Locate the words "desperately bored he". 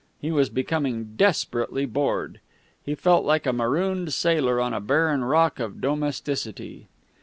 1.15-2.95